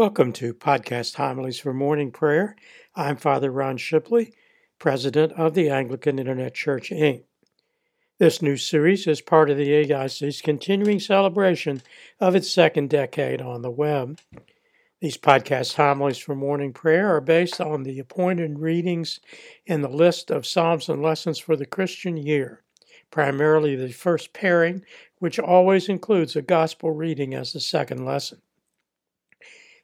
[0.00, 2.56] Welcome to Podcast Homilies for Morning Prayer.
[2.96, 4.32] I'm Father Ron Shibley,
[4.78, 7.24] President of the Anglican Internet Church, Inc.
[8.18, 11.82] This new series is part of the AIC's continuing celebration
[12.18, 14.18] of its second decade on the web.
[15.02, 19.20] These podcast homilies for morning prayer are based on the appointed readings
[19.66, 22.62] in the list of Psalms and lessons for the Christian year,
[23.10, 24.82] primarily the first pairing,
[25.18, 28.40] which always includes a gospel reading as the second lesson.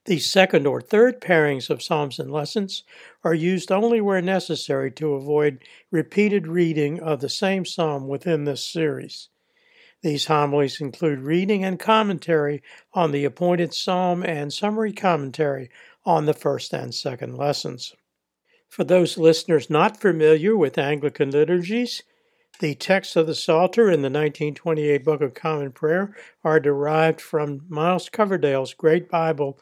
[0.07, 2.85] The second or third pairings of Psalms and lessons
[3.25, 8.65] are used only where necessary to avoid repeated reading of the same psalm within this
[8.65, 9.31] series.
[10.03, 12.63] These homilies include reading and commentary
[12.95, 15.71] on the appointed psalm and summary commentary
[16.05, 17.93] on the first and second lessons.
[18.69, 22.05] For those listeners not familiar with Anglican liturgies,
[22.61, 27.63] the texts of the Psalter in the 1928 Book of Common Prayer are derived from
[27.69, 29.59] Miles Coverdale's Great Bible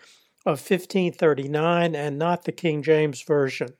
[0.46, 3.74] of 1539 and not the King James Version.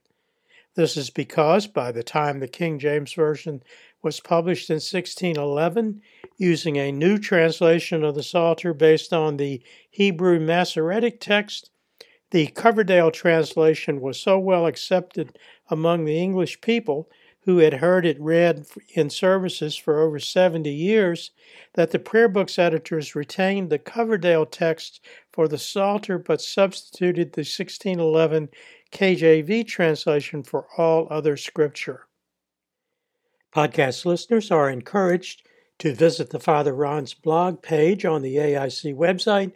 [0.75, 3.63] This is because by the time the King James Version
[4.03, 6.03] was published in 1611,
[6.37, 11.71] using a new translation of the Psalter based on the Hebrew Masoretic text,
[12.31, 17.09] the Coverdale translation was so well accepted among the English people
[17.45, 21.31] who had heard it read in services for over 70 years,
[21.75, 25.01] that the prayer books editors retained the Coverdale text
[25.33, 28.49] for the Psalter but substituted the 1611
[28.93, 32.07] KJV translation for all other scripture.
[33.55, 35.47] Podcast listeners are encouraged
[35.79, 39.53] to visit the Father Ron's blog page on the AIC website,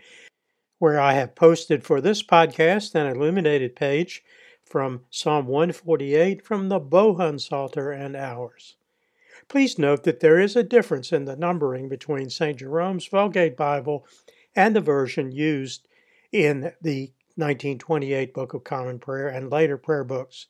[0.78, 4.22] where I have posted for this podcast an illuminated page
[4.68, 8.76] from Psalm 148 from the Bohun Psalter and ours.
[9.48, 12.58] Please note that there is a difference in the numbering between St.
[12.58, 14.06] Jerome's Vulgate Bible
[14.54, 15.88] and the version used
[16.32, 20.48] in the 1928 Book of Common Prayer and later prayer books.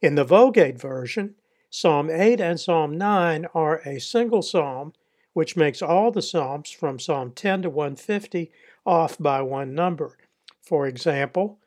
[0.00, 1.36] In the Vulgate version,
[1.68, 4.92] Psalm 8 and Psalm 9 are a single psalm,
[5.34, 8.50] which makes all the psalms from Psalm 10 to 150
[8.84, 10.18] off by one number.
[10.62, 11.59] For example,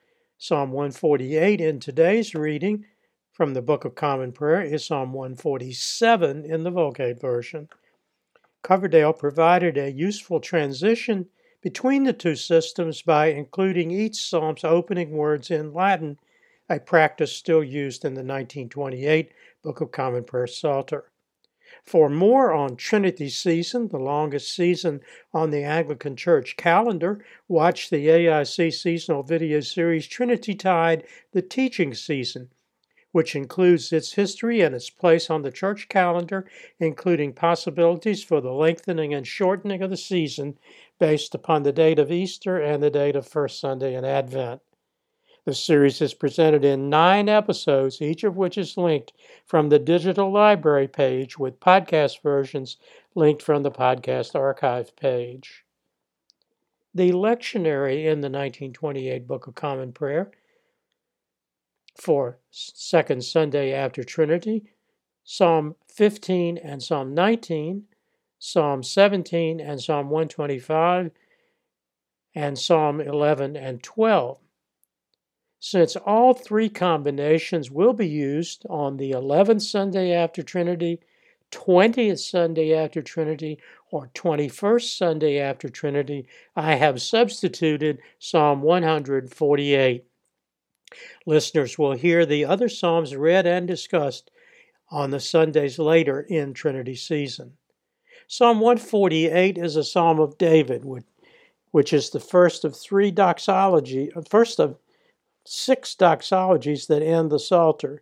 [0.44, 2.84] Psalm 148 in today's reading
[3.31, 7.70] from the Book of Common Prayer is Psalm 147 in the Vulgate version.
[8.62, 11.30] Coverdale provided a useful transition
[11.62, 16.20] between the two systems by including each psalm's opening words in Latin,
[16.68, 19.32] a practice still used in the 1928
[19.64, 21.06] Book of Common Prayer Psalter.
[21.86, 25.02] For more on Trinity Season, the longest season
[25.34, 31.94] on the Anglican Church calendar, watch the AIC seasonal video series Trinity Tide, the Teaching
[31.94, 32.50] Season,
[33.12, 36.50] which includes its history and its place on the church calendar,
[36.80, 40.58] including possibilities for the lengthening and shortening of the season
[41.00, 44.62] based upon the date of Easter and the date of First Sunday in Advent.
[45.46, 49.12] The series is presented in nine episodes, each of which is linked
[49.46, 52.78] from the digital library page, with podcast versions
[53.14, 55.66] linked from the podcast archive page.
[56.96, 60.32] The lectionary in the 1928 Book of Common Prayer
[62.00, 64.64] for Second Sunday after Trinity,
[65.26, 67.84] Psalm 15 and Psalm 19,
[68.40, 71.12] Psalm 17 and Psalm 125,
[72.34, 74.40] and Psalm 11 and 12
[75.66, 81.00] since all three combinations will be used on the 11th Sunday after Trinity,
[81.51, 83.57] 20th Sunday after Trinity,
[83.90, 90.03] or 21st Sunday after Trinity, I have substituted Psalm 148.
[91.25, 94.31] Listeners will hear the other Psalms read and discussed
[94.91, 97.53] on the Sundays later in Trinity season.
[98.28, 100.84] Psalm 148 is a psalm of David,
[101.72, 104.78] which is the first of three doxology, first of
[105.46, 108.02] six doxologies that end the Psalter.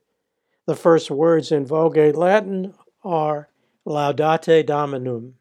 [0.66, 3.50] The first words in Vulgate Latin are
[3.86, 5.36] Laudate Dominum.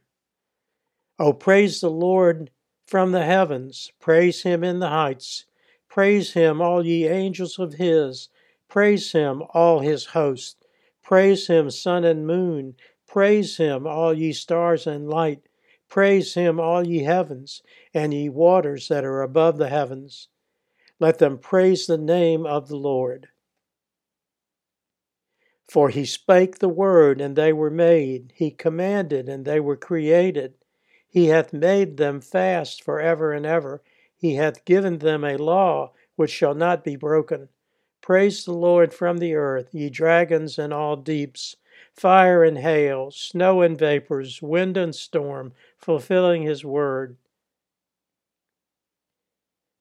[1.18, 2.50] O praise the Lord
[2.86, 5.44] from the heavens, praise him in the heights,
[5.88, 8.30] praise him, all ye angels of his,
[8.68, 10.64] praise him, all his host,
[11.02, 12.74] praise him, sun and moon,
[13.06, 15.42] praise him, all ye stars and light,
[15.88, 20.28] praise him, all ye heavens, and ye waters that are above the heavens.
[21.00, 23.28] Let them praise the name of the Lord.
[25.66, 28.32] For he spake the word, and they were made.
[28.36, 30.54] He commanded, and they were created.
[31.08, 33.82] He hath made them fast for ever and ever.
[34.14, 37.48] He hath given them a law which shall not be broken.
[38.02, 41.56] Praise the Lord from the earth, ye dragons and all deeps,
[41.94, 47.16] fire and hail, snow and vapors, wind and storm, fulfilling his word.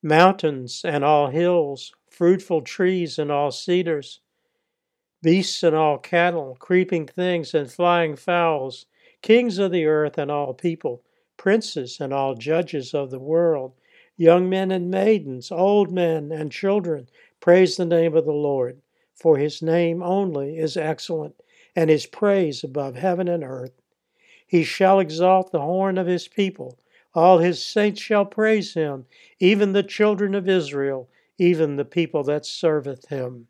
[0.01, 4.21] Mountains and all hills, fruitful trees and all cedars,
[5.21, 8.85] beasts and all cattle, creeping things and flying fowls,
[9.21, 11.03] kings of the earth and all people,
[11.35, 13.73] princes and all judges of the world,
[14.15, 17.07] young men and maidens, old men and children,
[17.39, 18.81] praise the name of the Lord,
[19.13, 21.35] for his name only is excellent,
[21.75, 23.81] and his praise above heaven and earth.
[24.47, 26.77] He shall exalt the horn of his people.
[27.15, 29.05] All his saints shall praise him,
[29.39, 33.47] even the children of Israel, even the people that serveth him.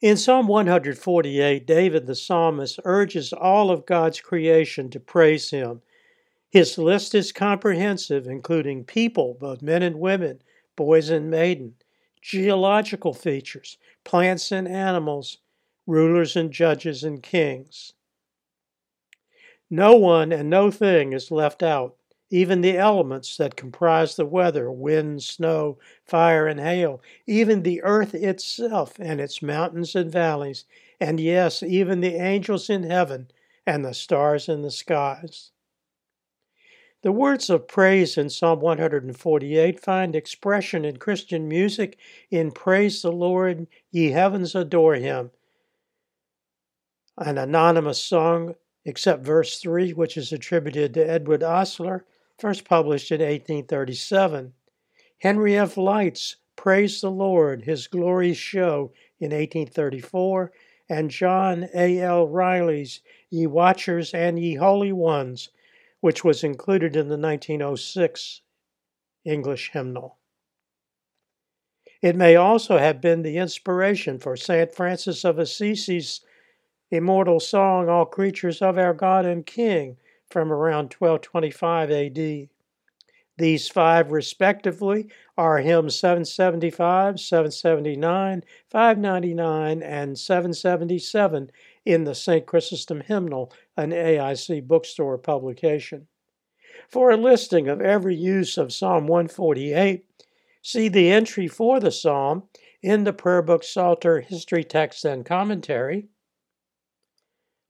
[0.00, 5.82] In Psalm 148, David the psalmist urges all of God's creation to praise him.
[6.50, 10.42] His list is comprehensive, including people, both men and women,
[10.74, 11.74] boys and maiden,
[12.22, 15.38] geological features, plants and animals,
[15.86, 17.92] rulers and judges and kings.
[19.70, 21.96] No one and no thing is left out
[22.30, 28.14] even the elements that comprise the weather wind, snow, fire, and hail, even the earth
[28.14, 30.64] itself and its mountains and valleys,
[31.00, 33.28] and yes, even the angels in heaven
[33.66, 35.50] and the stars in the skies.
[37.02, 41.98] The words of praise in Psalm 148 find expression in Christian music
[42.30, 45.32] in Praise the Lord, ye heavens adore him,
[47.16, 52.04] an anonymous song, except verse 3, which is attributed to Edward Osler,
[52.38, 54.52] first published in 1837.
[55.18, 55.76] Henry F.
[55.76, 60.52] Lyte's Praise the Lord, His Glories Show in 1834,
[60.90, 62.00] and John A.
[62.00, 62.28] L.
[62.28, 63.00] Riley's
[63.30, 65.48] Ye Watchers and Ye Holy Ones,
[66.00, 68.42] which was included in the 1906
[69.24, 70.18] English hymnal.
[72.02, 74.74] It may also have been the inspiration for St.
[74.74, 76.22] Francis of Assisi's
[76.90, 79.96] immortal song, All Creatures of Our God and King,
[80.28, 82.48] from around 1225 AD.
[83.38, 85.08] These five, respectively,
[85.38, 91.50] are hymns 775, 779, 599, and 777
[91.86, 92.44] in the St.
[92.44, 96.06] Chrysostom Hymnal, an AIC bookstore publication.
[96.88, 100.04] For a listing of every use of Psalm 148,
[100.60, 102.42] see the entry for the psalm
[102.82, 106.08] in the Prayer Book Psalter History Text and Commentary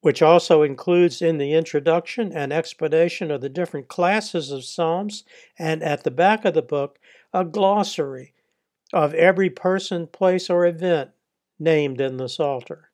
[0.01, 5.25] which also includes in the introduction an explanation of the different classes of Psalms,
[5.59, 6.99] and at the back of the book,
[7.33, 8.33] a glossary
[8.93, 11.11] of every person, place, or event
[11.59, 12.91] named in the Psalter.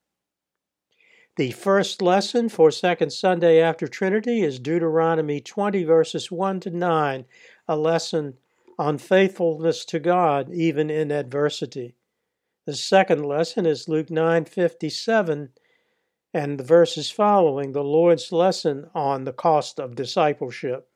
[1.37, 7.27] The first lesson for Second Sunday after Trinity is Deuteronomy 20, verses 1 to 9,
[7.69, 8.39] a lesson
[8.79, 11.95] on faithfulness to God even in adversity.
[12.65, 15.51] The second lesson is Luke 9, 57
[16.37, 20.87] and the verses following the Lord's lesson on the cost of discipleship.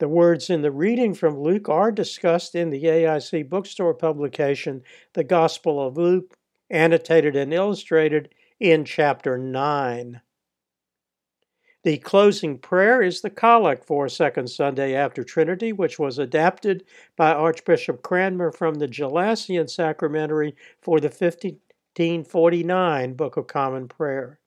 [0.00, 4.82] The words in the reading from Luke are discussed in the AIC bookstore publication,
[5.12, 6.36] The Gospel of Luke,
[6.68, 10.20] annotated and illustrated in chapter 9.
[11.84, 16.82] The closing prayer is the collect for Second Sunday after Trinity, which was adapted
[17.14, 21.60] by Archbishop Cranmer from the Gelasian Sacramentary for the 50,
[21.96, 24.38] 1549 Book of Common Prayer.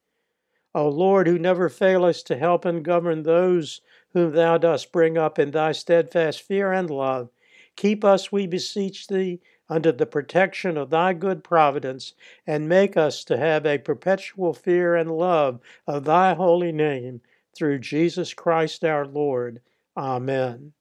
[0.75, 3.81] O Lord, who never failest to help and govern those
[4.13, 7.31] whom thou dost bring up in thy steadfast fear and love,
[7.75, 12.13] keep us, we beseech thee, under the protection of thy good providence,
[12.45, 17.19] and make us to have a perpetual fear and love of thy holy name,
[17.55, 19.59] through Jesus Christ our Lord.
[19.97, 20.73] Amen.